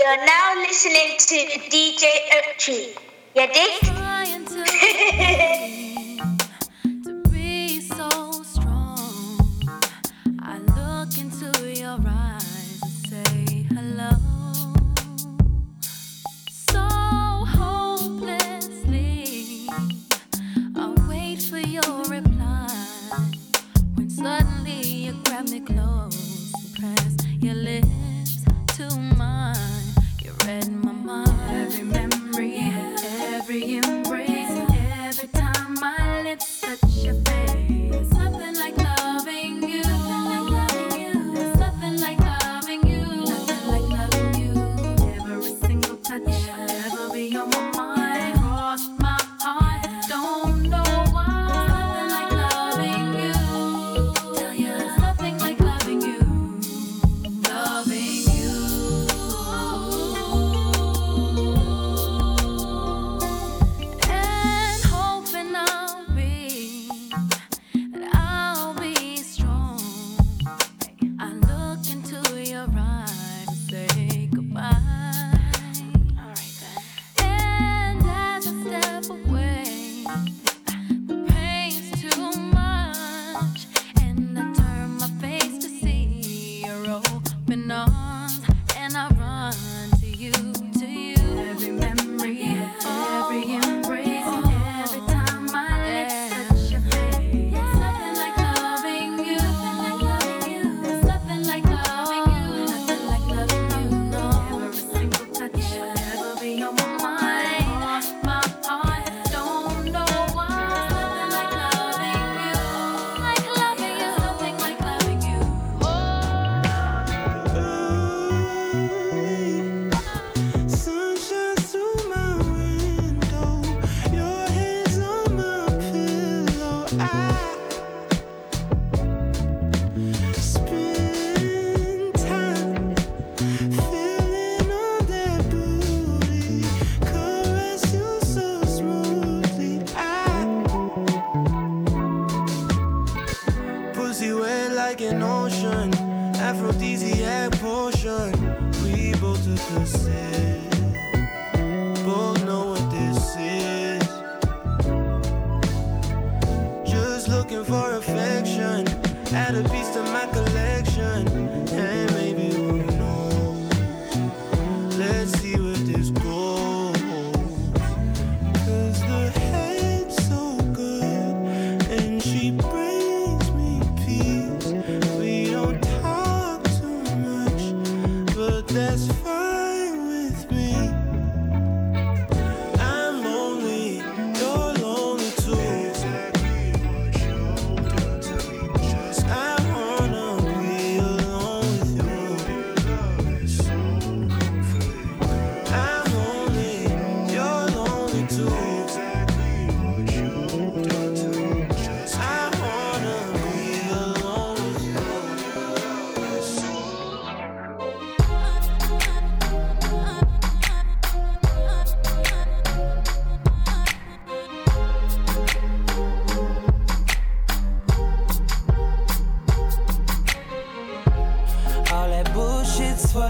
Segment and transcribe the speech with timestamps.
[0.00, 1.36] You're now listening to
[1.68, 2.96] DJ Ochi.
[3.36, 3.92] You dig?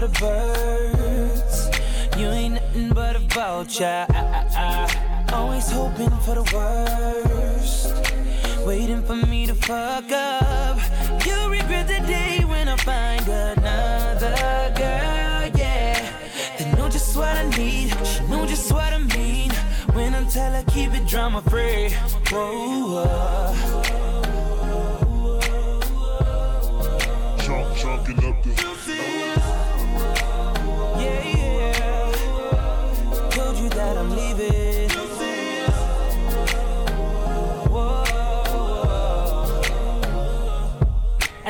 [0.07, 1.69] the birds.
[2.17, 4.05] You ain't nothing but a vulture.
[4.09, 7.93] I, Always hoping for the worst.
[8.65, 10.77] Waiting for me to fuck up.
[11.25, 14.35] You'll regret the day when I find another
[14.75, 15.97] girl, yeah.
[16.59, 17.95] They know just what I need.
[18.05, 19.51] She know just what I mean.
[19.93, 21.89] When I tell her, keep it drama free.
[22.29, 23.05] Whoa.
[23.05, 24.03] whoa.
[27.75, 29.42] chunking up the.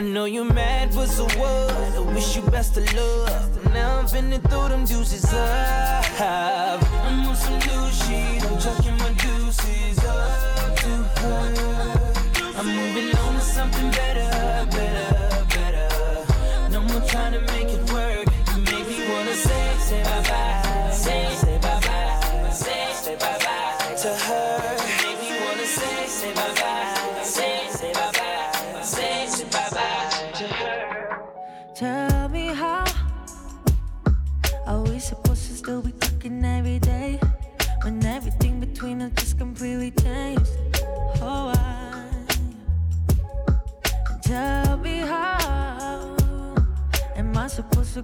[0.03, 1.93] know you mad was a word.
[1.95, 3.63] I wish you best of luck.
[3.73, 6.21] Now I'm finna throw them deuces up.
[6.21, 8.43] I'm on some new shit.
[8.43, 10.89] I'm chucking my deuces up to
[11.21, 12.13] her.
[12.57, 14.72] I'm moving on to something better.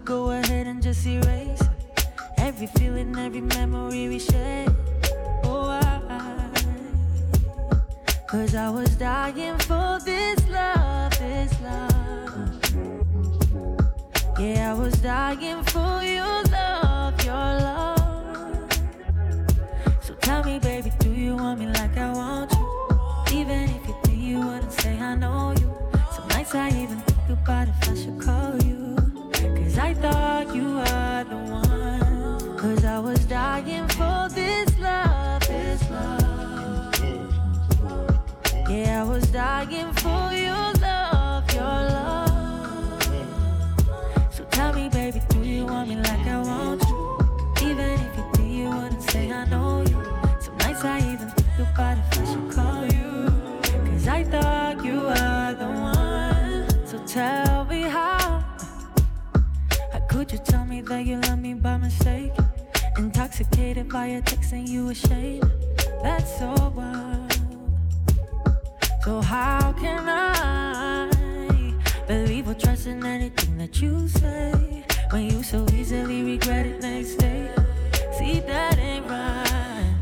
[0.04, 1.62] Go ahead and just erase
[2.38, 4.74] every feeling, every memory we shared?
[5.44, 6.52] Oh, I,
[8.28, 11.90] cause I was dying for this love, this love.
[14.40, 18.74] Yeah, I was dying for your love, your love.
[20.02, 23.40] So tell me, baby, do you want me like I want you?
[23.40, 25.70] Even if you do, you wouldn't say I know you.
[26.16, 28.59] Some nights I even think about if I should call you.
[29.82, 32.58] I thought you were the one.
[32.58, 36.94] Cause I was dying for this love, this love.
[38.70, 40.69] Yeah, I was dying for your
[60.90, 62.32] that you love me by mistake?
[62.98, 65.52] Intoxicated by your text and you ashamed.
[66.02, 67.32] That's so wild.
[69.04, 71.10] So how can I
[72.08, 77.16] believe or trust in anything that you say when you so easily regret it next
[77.18, 77.50] day?
[78.18, 79.96] See that ain't right.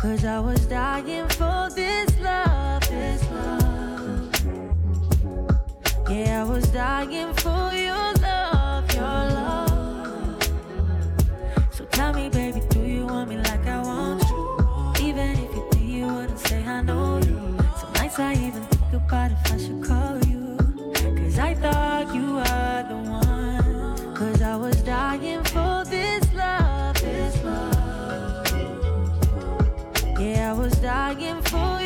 [0.00, 3.70] Cause I was dying for this love, this love.
[6.10, 7.79] Yeah, I was dying for your
[12.00, 14.42] tell me, baby, do you want me like I want you?
[15.06, 17.38] Even if you do, you wouldn't say I know you.
[17.78, 20.42] Some nights I even think about if I should call you.
[21.18, 24.14] Cause I thought you were the one.
[24.14, 28.46] Cause I was dying for this love, this love.
[30.18, 31.79] Yeah, I was dying for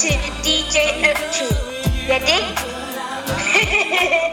[0.00, 1.52] trees, beach views,
[2.08, 4.27] ordinary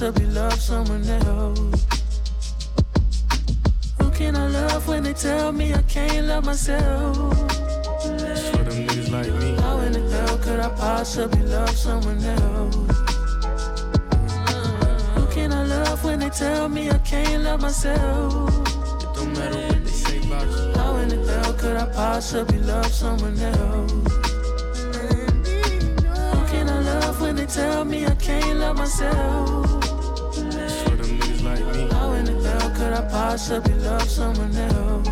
[0.00, 1.86] I possibly love someone else?
[4.00, 7.36] Who can I love when they tell me I can't love myself?
[8.06, 9.54] That's for them niggas like me.
[9.60, 12.76] How in the hell could I possibly love someone else?
[15.16, 18.48] Who can I love when they tell me I can't love myself?
[19.02, 20.80] It don't matter what they say about you.
[20.80, 24.19] How in the hell could I possibly love someone else?
[27.54, 29.66] Tell me I can't love myself?
[30.34, 31.88] For them niggas like me.
[31.90, 35.08] How in the hell could I possibly love someone else?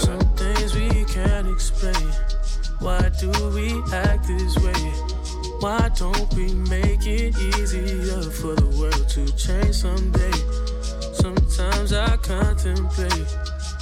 [0.00, 2.08] Some things we can't explain.
[2.78, 4.84] Why do we act this way?
[5.60, 10.36] Why don't we make it easier for the world to change someday?
[11.14, 13.28] Sometimes I contemplate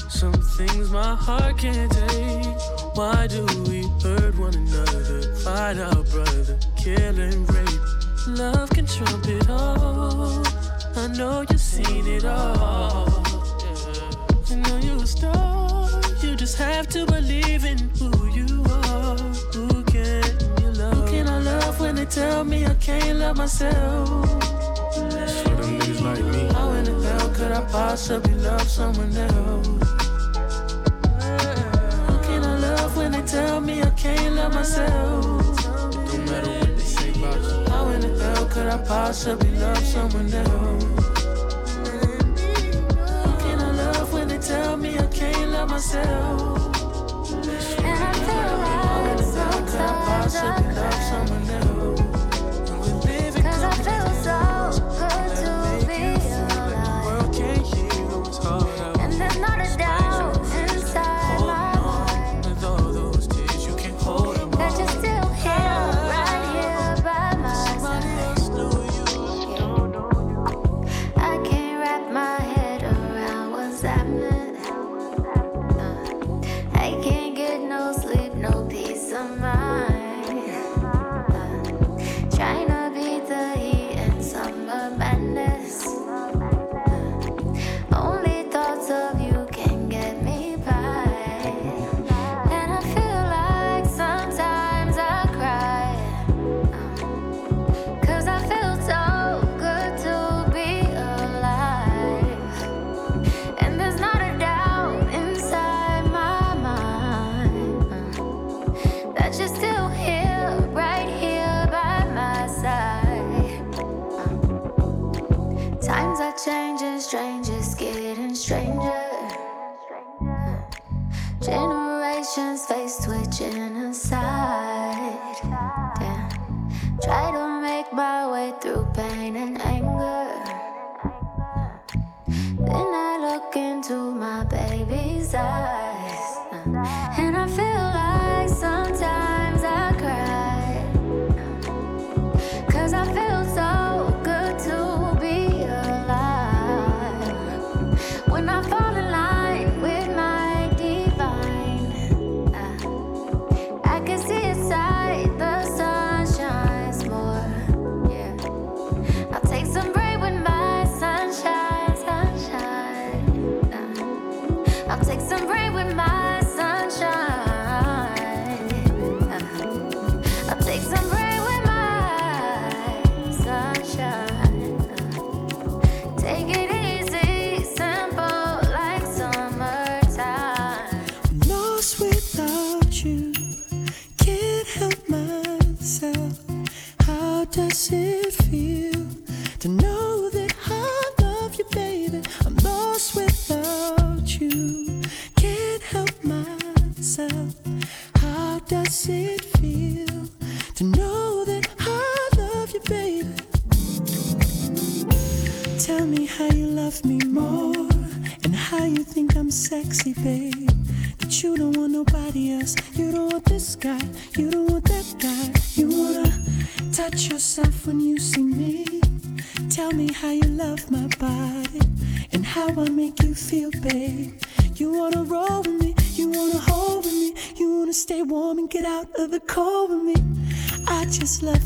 [0.08, 2.73] some things my heart can't take.
[2.94, 7.80] Why do we hurt one another, fight our brother, kill and rape?
[8.28, 10.46] Love can trump it all.
[10.94, 13.08] I know you've seen it all.
[14.48, 15.90] I know you're a star.
[16.22, 19.18] You just have to believe in who you are.
[19.54, 20.22] Who can
[20.62, 20.94] you love?
[20.94, 24.38] Who can I love when they tell me I can't love myself?
[25.10, 26.46] That's for them niggas like me.
[26.52, 29.73] How in the hell could I possibly love someone else?
[33.26, 35.58] Tell me I can't love myself?
[35.58, 37.70] It don't matter what they say about you.
[37.70, 40.84] How in the hell could I possibly love someone else?
[43.24, 46.76] Who can I love when they tell me I can't love myself?
[47.78, 51.63] And I feel How in like the hell could I sometimes I possibly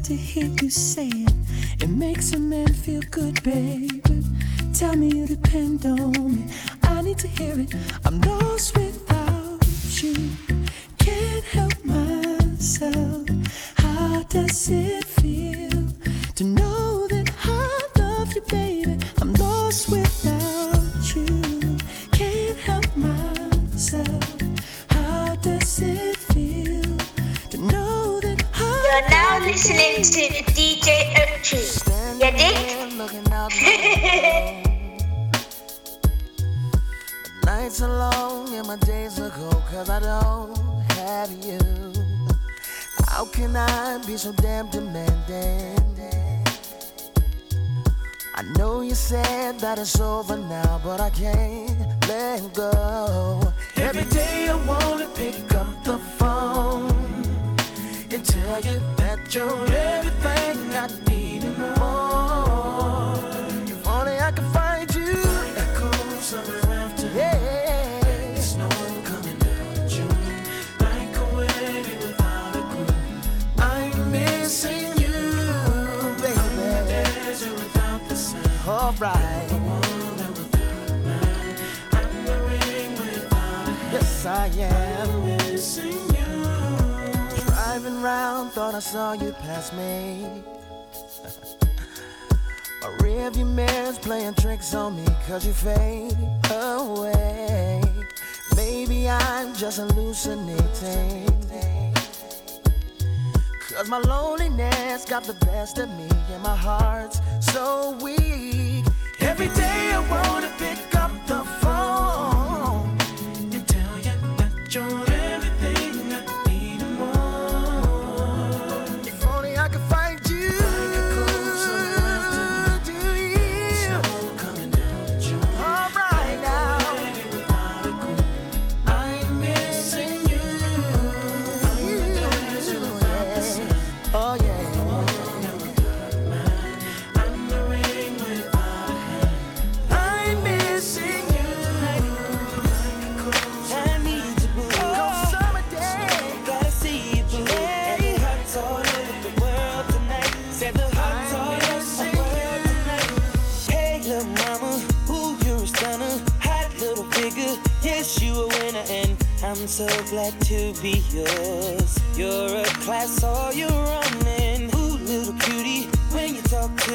[0.09, 0.68] to hit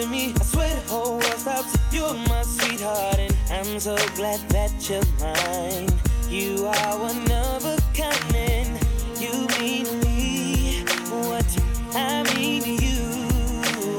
[0.08, 0.34] me.
[0.40, 1.78] I swear the whole world stops.
[1.92, 5.90] You're my sweetheart, and I'm so glad that you're mine.
[6.30, 8.80] You are one of a kind, and
[9.20, 11.48] you mean me what
[11.96, 13.02] I mean you.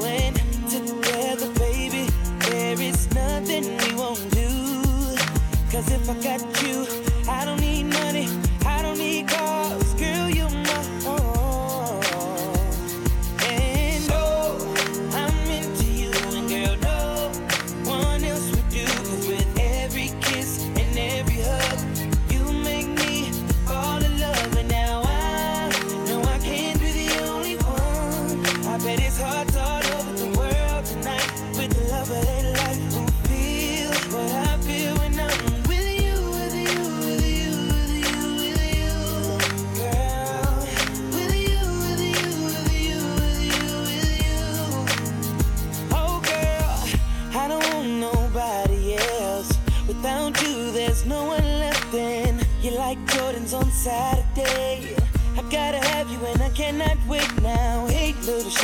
[0.05, 0.35] And
[0.69, 2.09] together, baby,
[2.49, 4.49] there is nothing we won't do.
[5.71, 6.54] Cause if I got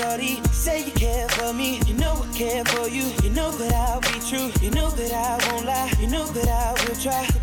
[0.01, 0.41] shorty.
[0.51, 3.05] Say you care for me, you know I care for you.
[3.23, 6.47] You know that I'll be true, you know that I won't lie, you know that
[6.47, 7.40] I will try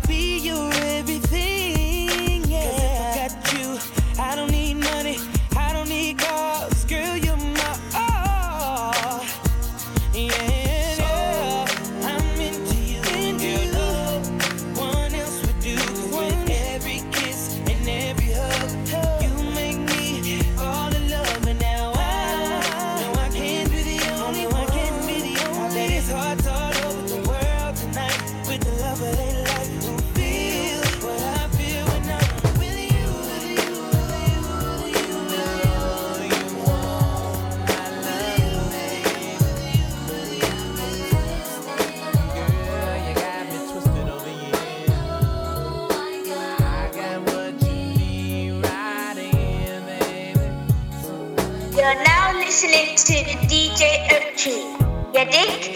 [55.31, 55.68] You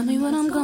[0.00, 0.59] Tell me what I'm gonna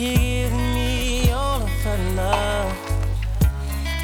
[0.00, 2.72] you give me all of her love.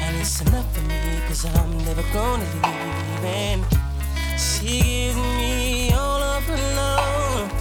[0.01, 3.23] And it's enough for me, cause I'm never gonna leave.
[3.25, 3.65] And
[4.37, 7.51] she gives me all of her love.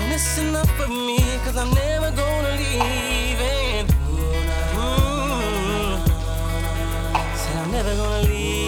[0.00, 3.40] And it's enough for me, cause I'm never gonna leave.
[3.40, 3.88] And
[4.74, 5.06] mm,
[7.36, 8.65] said I'm never gonna leave.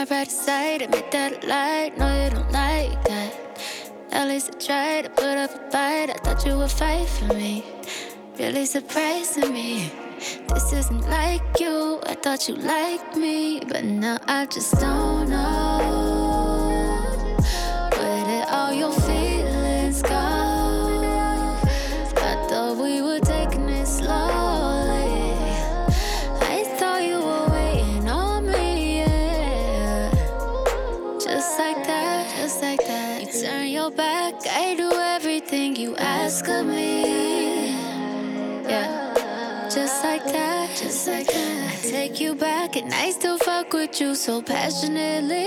[0.00, 1.98] my right side, admit that light.
[1.98, 3.34] No, you don't like that.
[4.12, 6.08] At least I tried to put up a fight.
[6.08, 7.64] I thought you would fight for me.
[8.38, 9.92] Really surprising me.
[10.48, 12.00] This isn't like you.
[12.06, 15.79] I thought you liked me, but now I just don't know.
[39.80, 40.76] just like that.
[40.76, 41.72] Just like that.
[41.72, 45.46] I take you back, and I still fuck with you so passionately.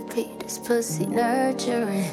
[0.00, 2.04] this pussy nurturing.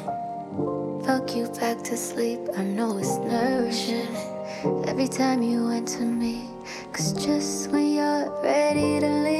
[1.02, 4.14] Fuck you back to sleep, I know it's nourishing.
[4.86, 6.50] Every time you enter me,
[6.92, 9.39] cause just when you're ready to leave.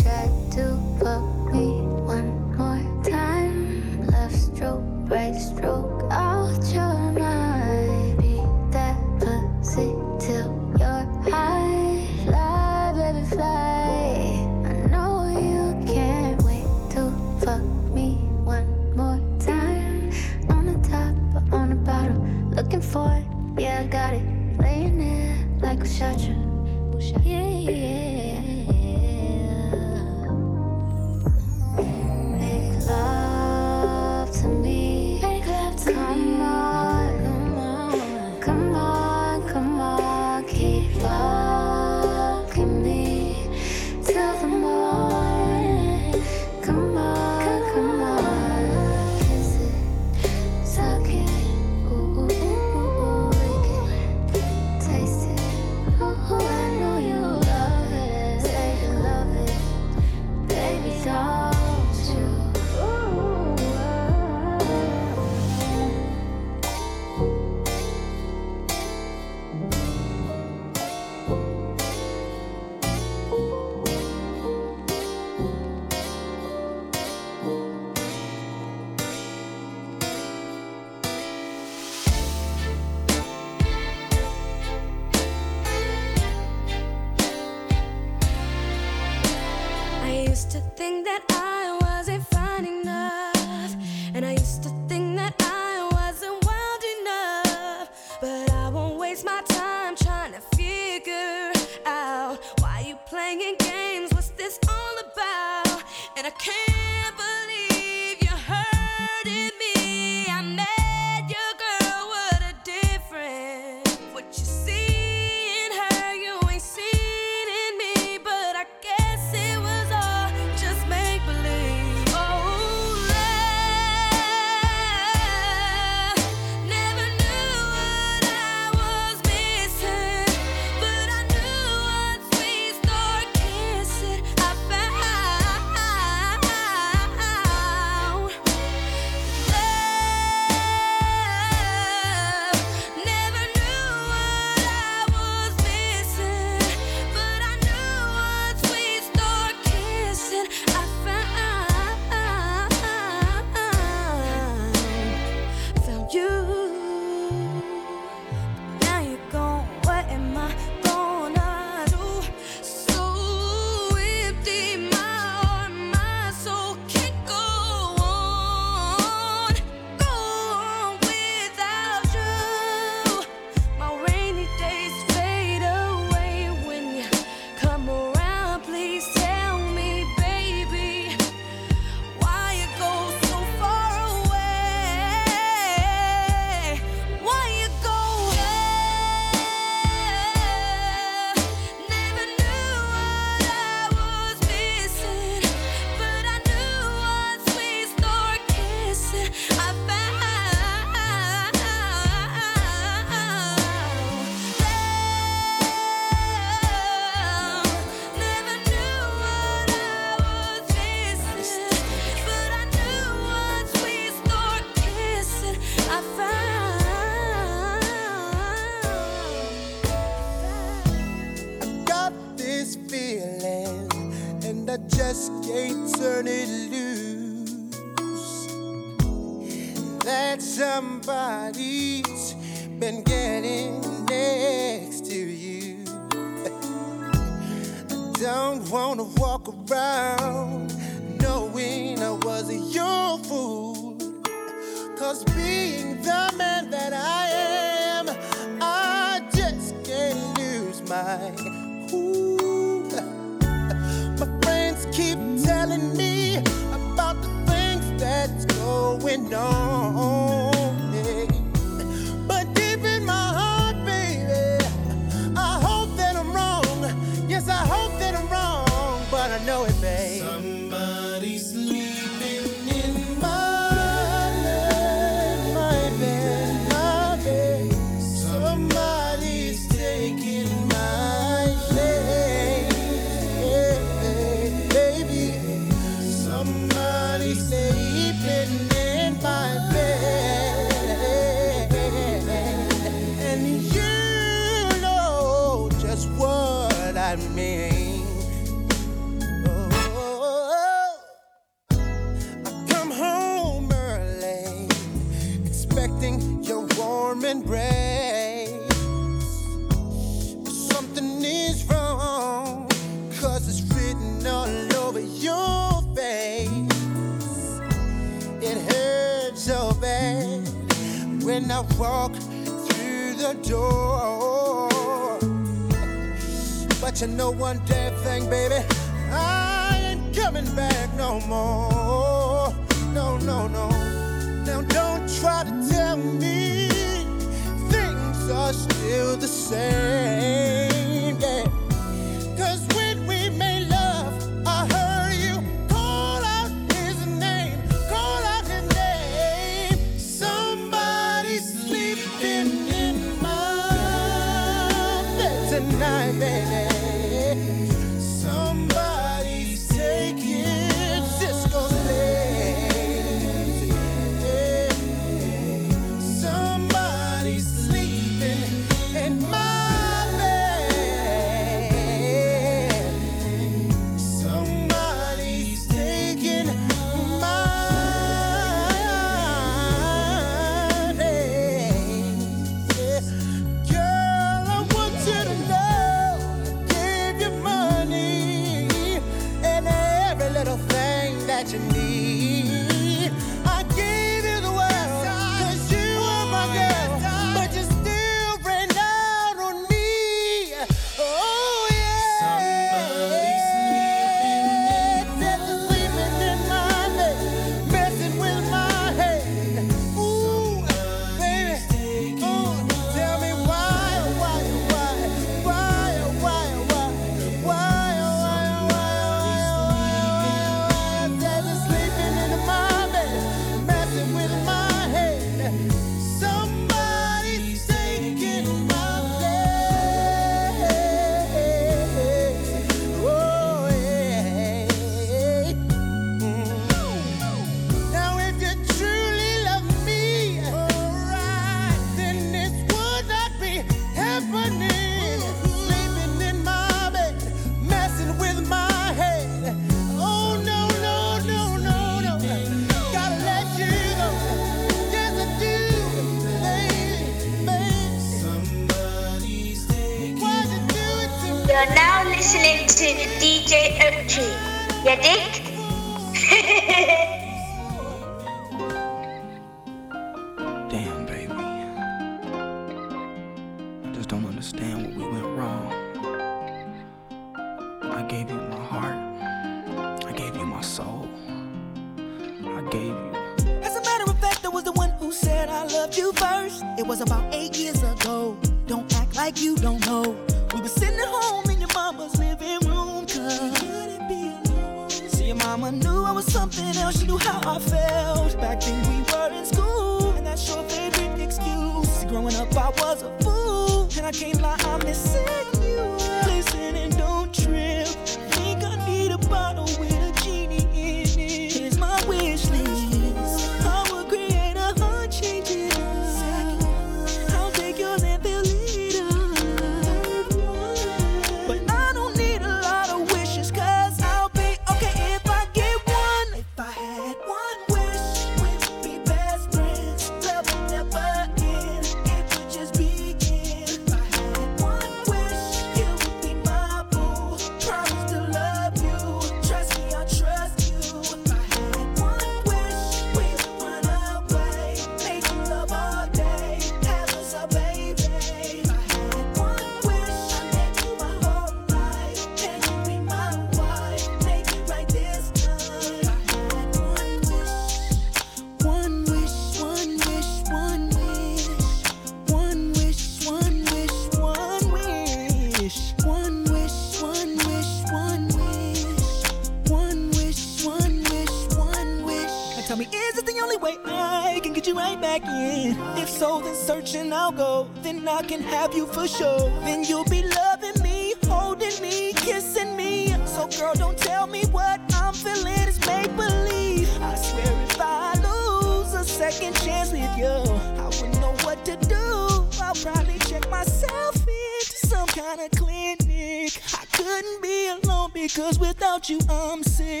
[578.01, 579.51] Then I can have you for sure.
[579.63, 583.13] Then you'll be loving me, holding me, kissing me.
[583.27, 586.89] So girl, don't tell me what I'm feeling is make believe.
[586.99, 591.77] I swear if I lose a second chance with you, I wouldn't know what to
[591.77, 592.47] do.
[592.63, 596.59] I'll probably check myself into some kind of clinic.
[596.73, 600.00] I couldn't be alone because without you I'm sick.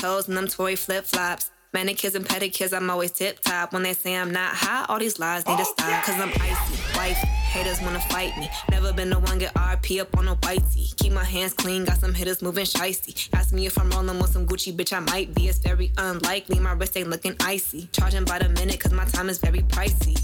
[0.00, 1.50] Toes and them toy flip flops.
[1.74, 3.74] Manicures and pedicures, I'm always tip top.
[3.74, 6.02] When they say I'm not hot, all these lies need to stop.
[6.04, 7.16] Cause I'm icy, wife.
[7.16, 8.48] Haters wanna fight me.
[8.70, 10.96] Never been the one get RP up on a whitey.
[10.96, 13.28] Keep my hands clean, got some hitters moving shicey.
[13.34, 15.48] Ask me if I'm rolling with some Gucci, bitch, I might be.
[15.48, 17.88] It's very unlikely, my wrist ain't looking icy.
[17.92, 20.16] Charging by the minute, cause my time is very pricey.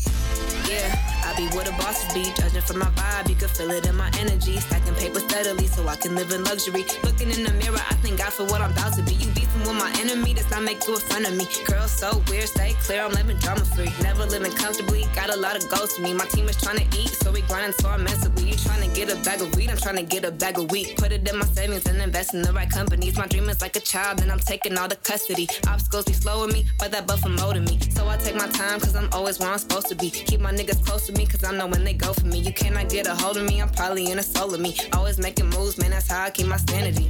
[0.69, 2.25] Yeah, I be where the bosses be.
[2.37, 4.59] Judging from my vibe, you can feel it in my energy.
[4.61, 6.85] Stacking paper steadily so I can live in luxury.
[7.03, 9.15] Looking in the mirror, I thank God for what I'm about to be.
[9.15, 11.47] You beefing with my enemy, does not make you a friend of me.
[11.67, 13.93] Girl, so weird, stay clear, I'm living drama free.
[14.03, 16.13] Never living comfortably, got a lot of goals to me.
[16.13, 18.51] My team is trying to eat, so we grinding so immensely.
[18.51, 20.71] You trying to get a bag of weed, I'm trying to get a bag of
[20.71, 20.97] wheat.
[20.99, 23.17] Put it in my savings and invest in the right companies.
[23.17, 25.49] My dream is like a child, and I'm taking all the custody.
[25.67, 27.79] Obstacles be slowing me, but that buffer molding me.
[27.91, 30.11] So I take my time, cause I'm always where I'm supposed to be.
[30.11, 32.39] Keep my niggas close to me, cause I know when they go for me.
[32.41, 34.77] You cannot get a hold of me, I'm probably in a soul of me.
[34.93, 37.09] Always making moves, man, that's how I keep my sanity.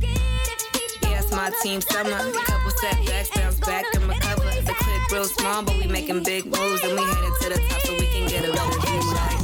[1.02, 2.18] It's my team summer.
[2.44, 4.44] Couple setbacks, bounce back and recover.
[4.44, 7.80] The clip real small, but we making big moves, and we headed to the top
[7.82, 9.00] so we can get a better view.
[9.12, 9.40] Right?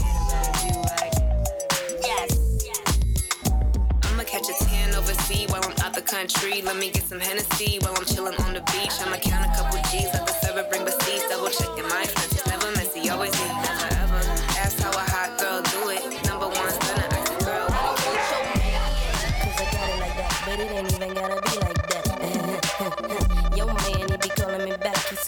[4.05, 6.61] I'ma catch a tan overseas while I'm out the country.
[6.61, 8.93] Let me get some Hennessy while I'm chilling on the beach.
[9.01, 11.29] I'ma count a couple G's, let the server bring receipts.
[11.29, 13.60] Double checking my expenses, never messy, always neat,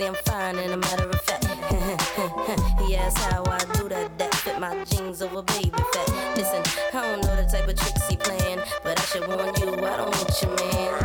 [0.03, 1.45] say I'm fine, and a matter of fact,
[2.83, 4.19] he asks how I do that.
[4.19, 6.37] That fit my jeans over baby fat.
[6.37, 6.63] Listen,
[6.93, 9.97] I don't know the type of tricks he playing, but I should warn you, I
[9.97, 11.02] don't want you, man.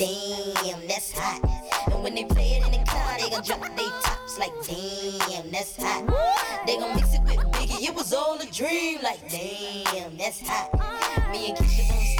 [0.00, 1.44] damn, that's hot.
[1.92, 5.50] And when they play it in the car, they gon' drop their tops like, damn,
[5.50, 6.06] that's hot.
[6.66, 10.72] They gon' mix it with Biggie, it was all a dream, like, damn, that's hot.
[11.30, 12.19] Me and Keisha gon'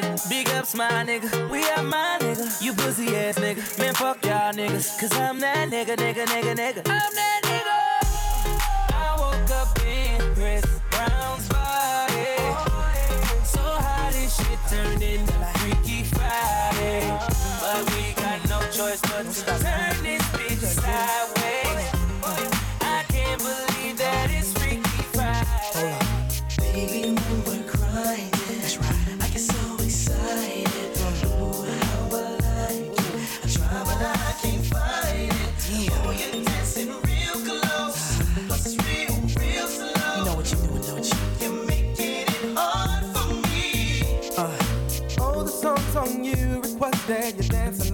[0.00, 0.28] nigga?
[0.28, 1.50] Big ups, my nigga.
[1.50, 2.62] We are my nigga.
[2.62, 3.78] You pussy ass nigga.
[3.78, 4.98] Man, fuck y'all niggas.
[5.00, 6.78] Cause I'm that nigga, nigga, nigga, nigga.
[6.86, 7.76] I'm that nigga.
[8.94, 12.36] I woke up in Chris Brown's body.
[13.44, 17.18] So how this shit turned into Freaky Friday.
[17.60, 19.97] But we got no choice but to turn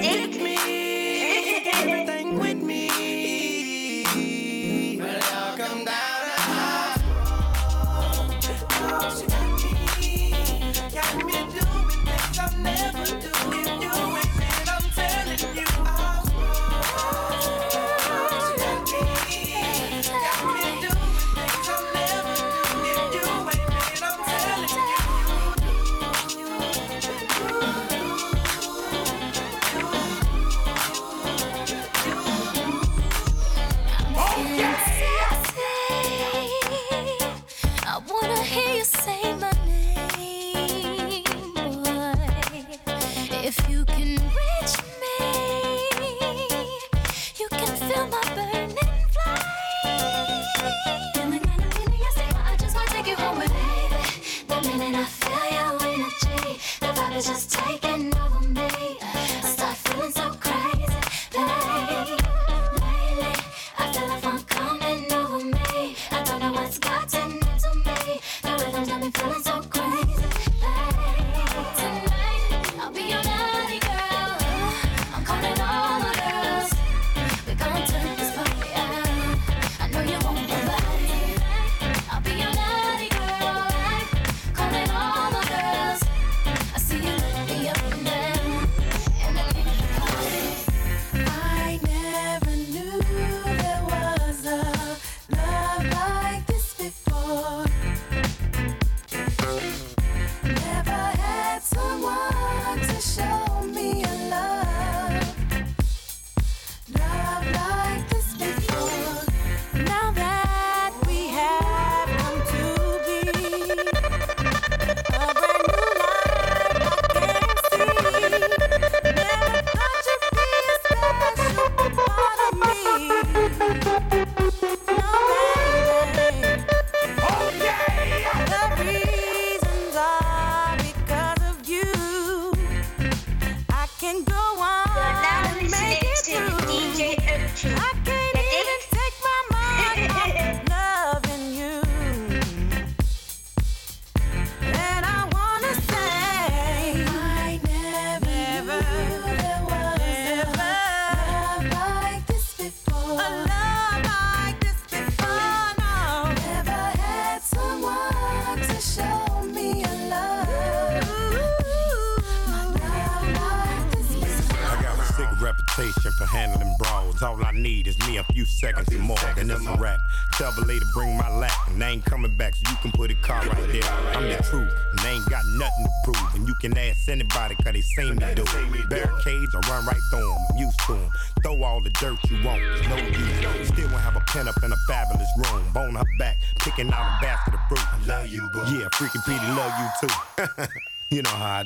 [0.00, 0.27] She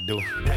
[0.07, 0.52] do.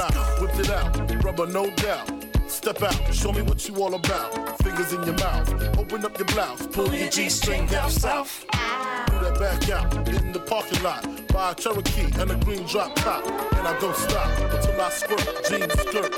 [0.00, 0.10] I
[0.40, 2.10] whipped it out, rubber, no doubt.
[2.46, 4.58] Step out, show me what you all about.
[4.62, 8.44] Fingers in your mouth, open up your blouse, pull your G string down south.
[8.50, 11.02] Do that back out in the parking lot.
[11.28, 13.24] Buy a Cherokee and a green drop top.
[13.26, 15.44] And I don't stop until I squirt.
[15.48, 16.12] Jeans, skirt,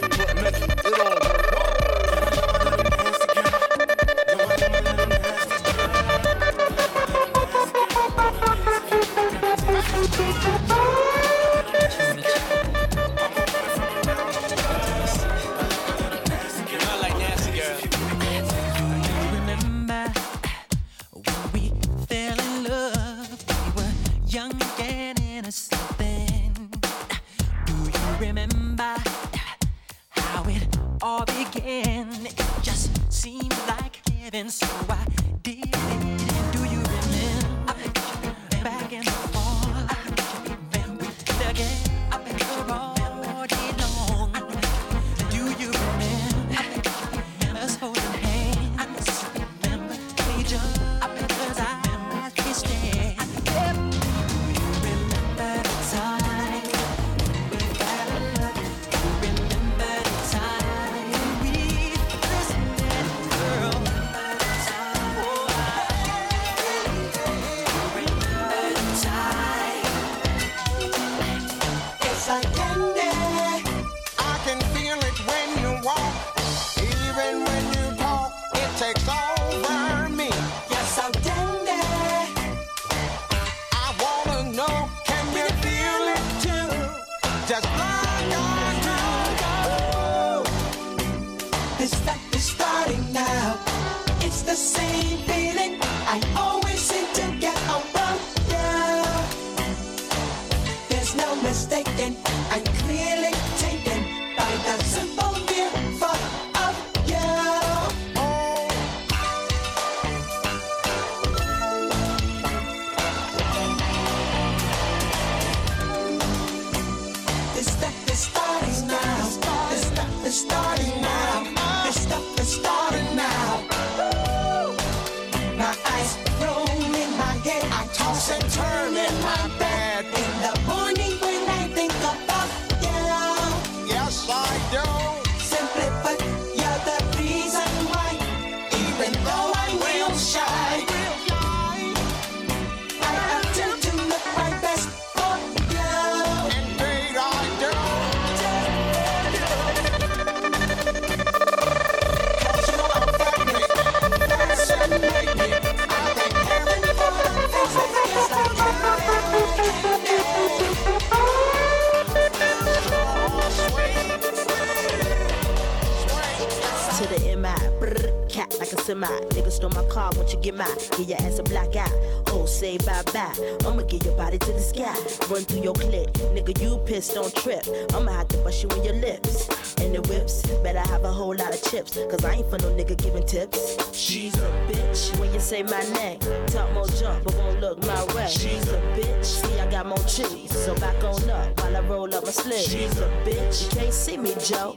[169.07, 169.37] cat like a semi.
[169.37, 170.69] Nigga stole my car, won't you get mine?
[170.97, 172.23] Give your ass a black eye.
[172.29, 173.35] Oh, say bye bye.
[173.67, 174.95] I'ma get your body to the sky.
[175.33, 176.13] Run through your clip.
[176.35, 177.65] Nigga, you pissed, don't trip.
[177.95, 179.49] I'ma have to bust you in your lips.
[179.79, 181.99] And the whips, better have a whole lot of chips.
[182.11, 183.77] Cause I ain't for no nigga giving tips.
[183.97, 185.19] She's a bitch.
[185.19, 186.19] When you say my name,
[186.49, 188.29] talk more junk, but won't look my way.
[188.29, 189.25] She's a bitch.
[189.25, 190.53] See, I got more cheese.
[190.53, 192.61] So back on up while I roll up my sleeve.
[192.61, 193.65] She's a bitch.
[193.65, 194.77] You can't see me, Joe.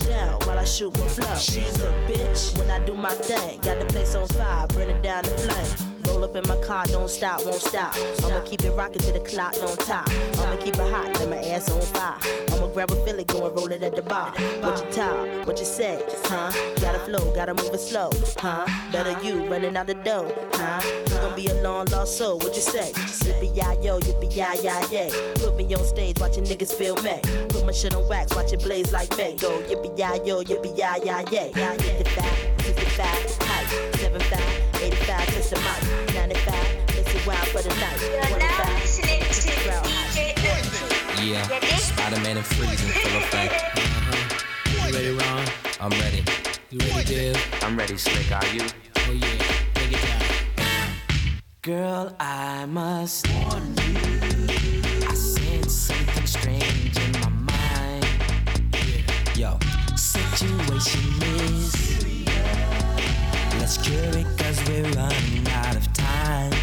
[0.00, 1.34] On down while I shoot my flow.
[1.36, 2.58] She's a bitch.
[2.58, 5.90] When I do my thing, got the place on fire, burn it down the flame.
[6.06, 7.94] Roll up in my car, don't stop, won't stop.
[8.24, 10.08] I'ma keep it rocking till the clock don't top.
[10.38, 12.18] I'ma keep it hot, let my ass on fire.
[12.52, 14.30] I'ma grab a Philly, go and roll it at the bar.
[14.60, 16.50] What you talk, what you say, huh?
[16.80, 18.66] Gotta flow, gotta move it slow, huh?
[18.92, 20.26] Better you running out the door?
[20.84, 22.92] You gon' be a long lost soul, what you say?
[22.92, 25.10] Yippee yi yo, yippee yi yi yay.
[25.36, 27.20] Put me on stage, watching niggas feel me.
[27.48, 29.36] Put my shit on wax, watch it blaze like me.
[29.36, 31.52] Go yippee yi yo, yippee yi yi yay.
[31.52, 32.24] 55,
[32.62, 38.00] 65, height, 75, 85, kiss the mic, 95, listen wild for the night.
[38.00, 40.40] You're now listening to DJ
[41.22, 43.54] Yeah, Spider-Man and Freeze in full effect.
[43.76, 44.88] Uh-huh.
[44.88, 45.46] You ready, Ron?
[45.80, 46.24] I'm ready.
[46.70, 47.36] You ready, Div?
[47.62, 48.30] I'm ready, Slick.
[48.32, 48.62] Are you?
[48.62, 49.49] Oh yeah, take it down.
[51.62, 54.46] Girl, I must warn you.
[55.06, 58.06] I sense something strange in my mind.
[59.36, 59.58] Yo,
[59.94, 61.74] situation is.
[63.58, 66.59] Let's cure it cause we're running out of time.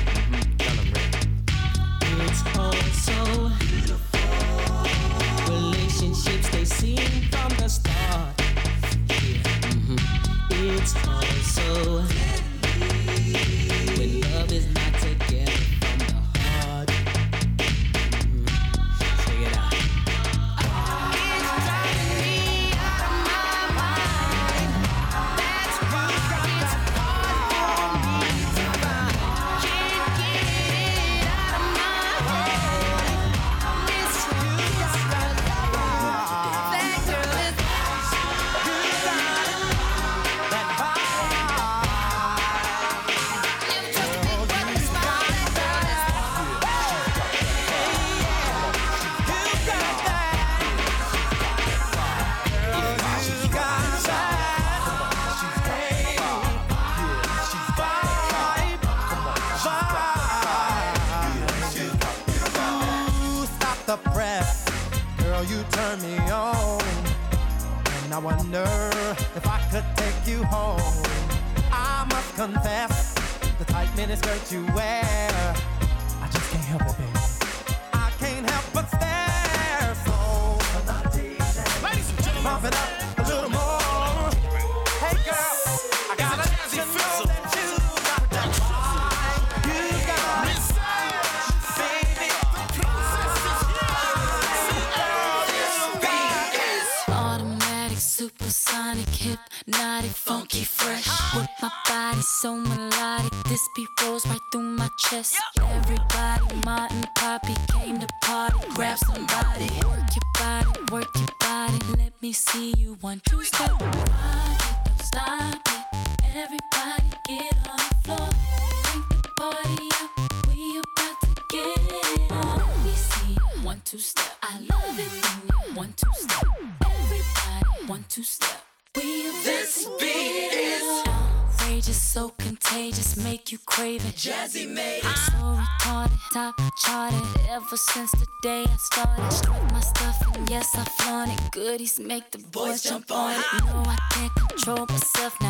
[142.78, 143.46] let's jump on it.
[143.66, 145.47] No, I can't control myself now.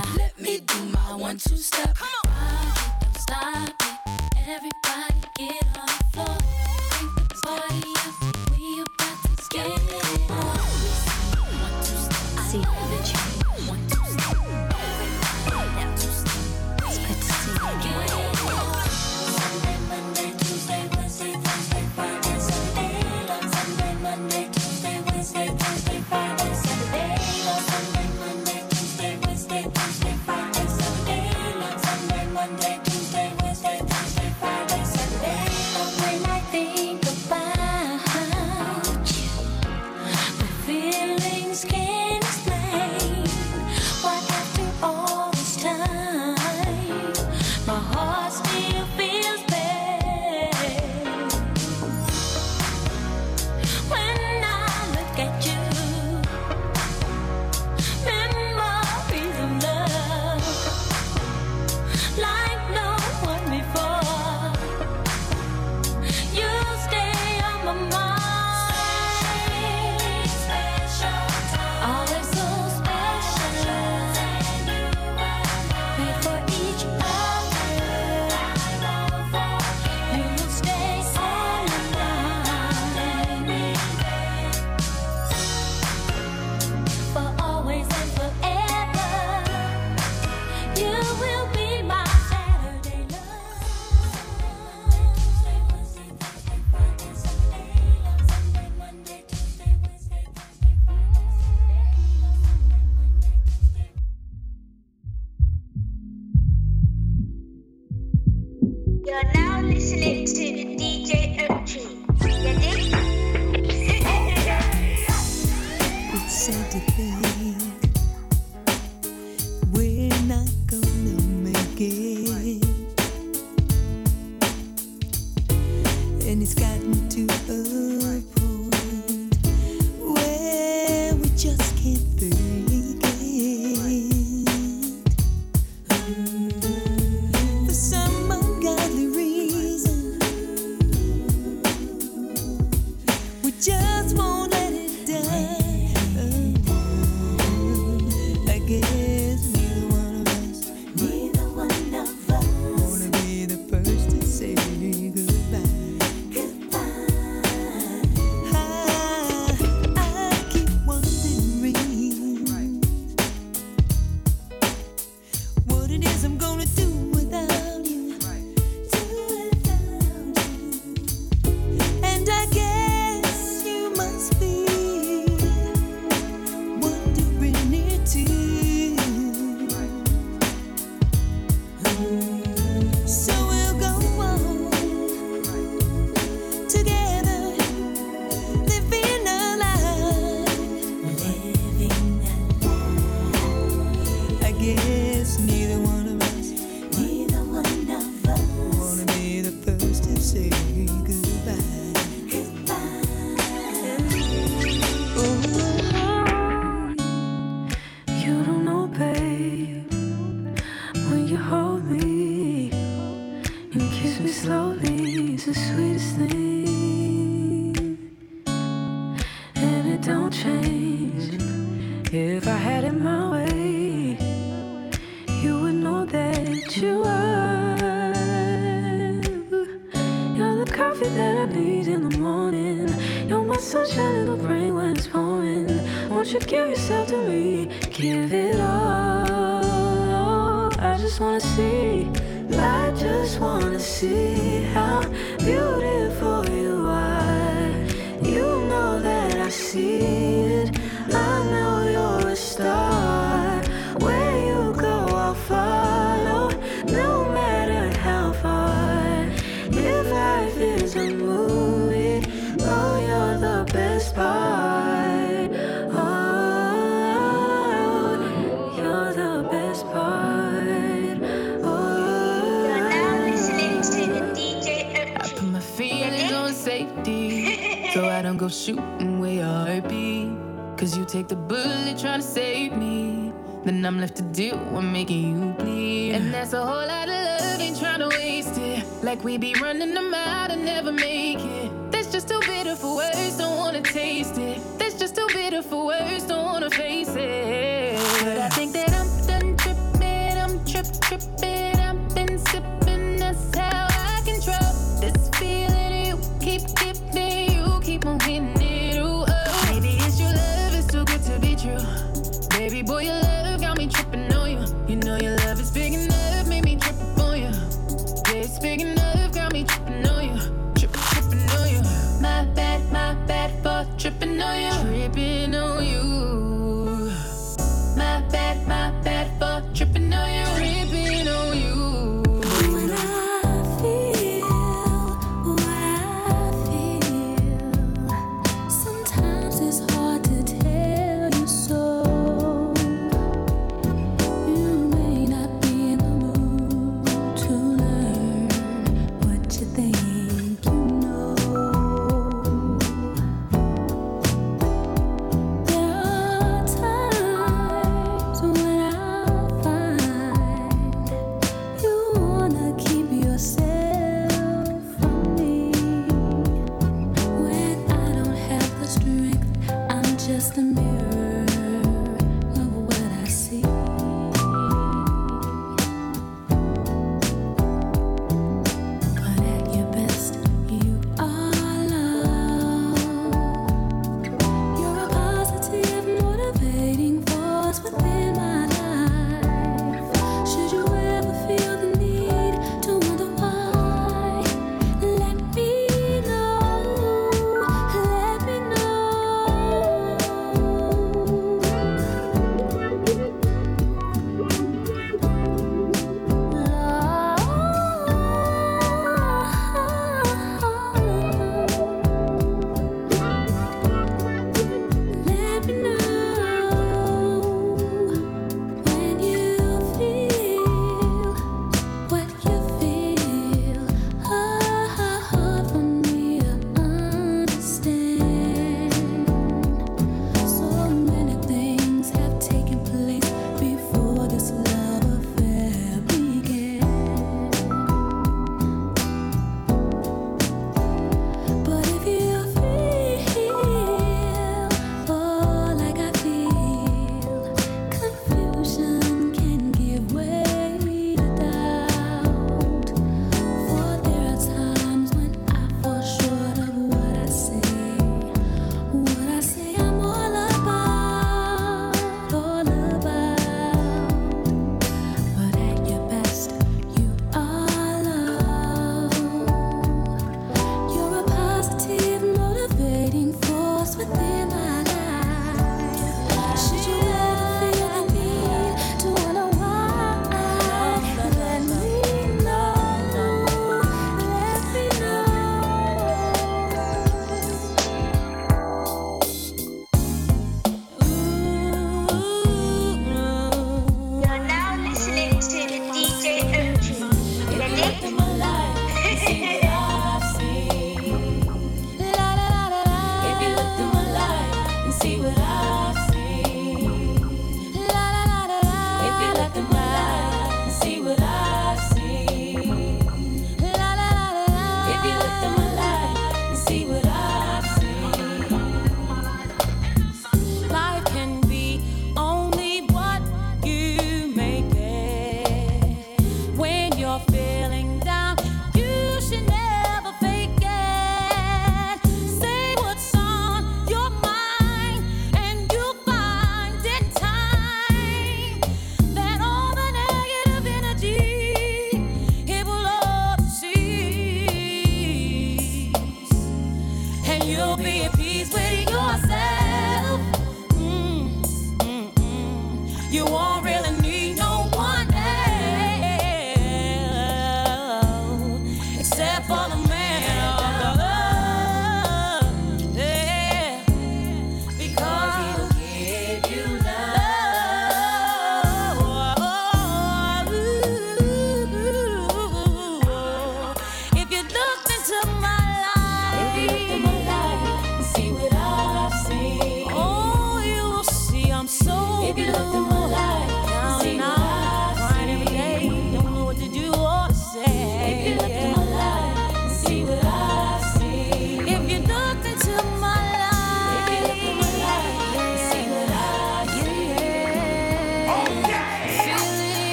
[282.18, 283.32] gonna save me.
[283.64, 286.14] Then I'm left to deal with making you bleed.
[286.14, 288.84] And that's a whole lot of love, ain't trying to waste it.
[289.04, 291.57] Like we be running them out and never make it.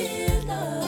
[0.00, 0.87] in love.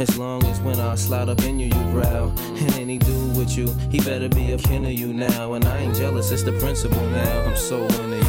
[0.00, 2.32] As long as when I slide up in you, you growl.
[2.38, 5.52] And any dude with you, he better be a kin of you now.
[5.52, 7.42] And I ain't jealous, it's the principle now.
[7.42, 8.19] I'm so in.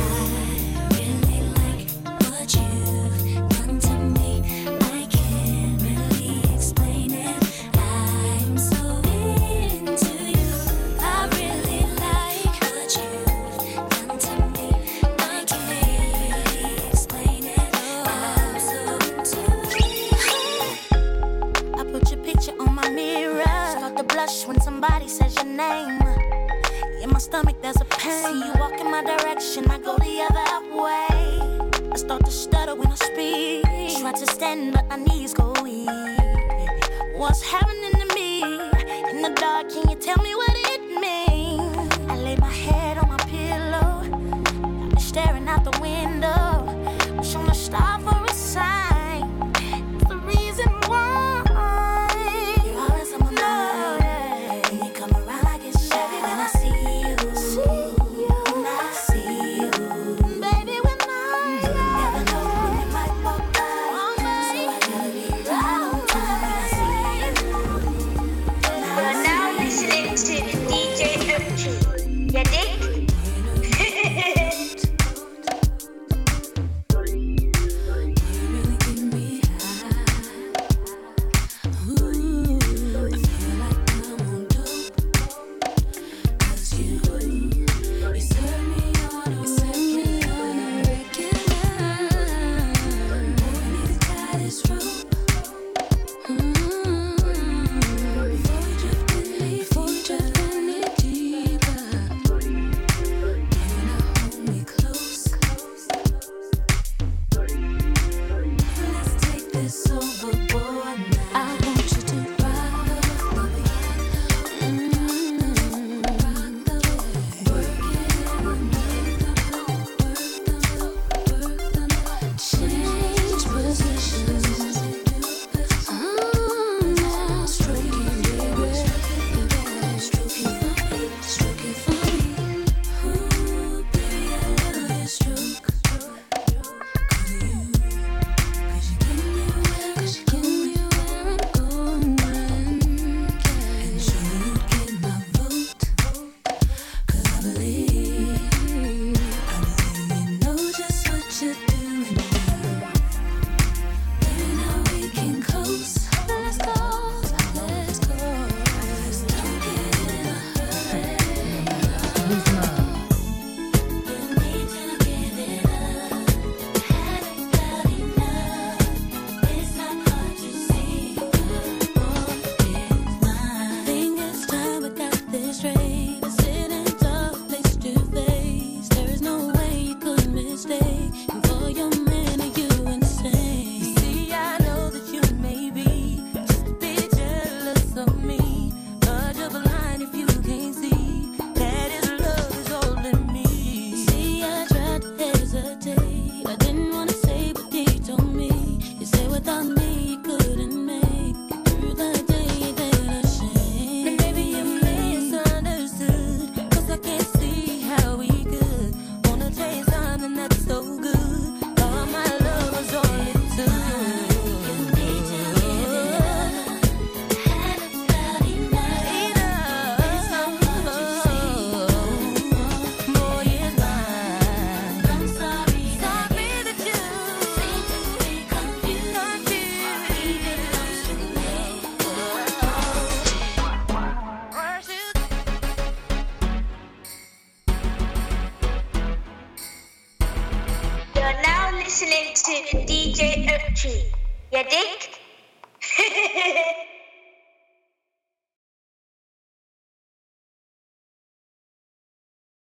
[37.22, 38.41] What's happening to me?
[39.11, 39.90] In the dark, can you?